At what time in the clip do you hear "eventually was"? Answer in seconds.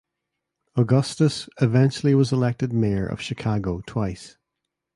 1.61-2.31